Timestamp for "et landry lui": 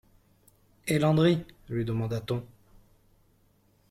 0.87-1.85